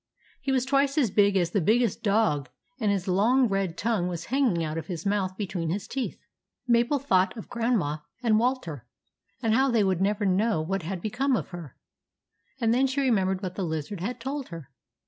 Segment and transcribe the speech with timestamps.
[0.41, 4.25] He was twice as big as the biggest dog, and his long red tongue was
[4.33, 6.17] hanging out of his mouth between his teeth.
[6.67, 8.87] Mabel thought of Grandma and Walter
[9.43, 11.75] and how they would never know what had become of her;
[12.59, 14.71] and then she remembered what the lizard had told her.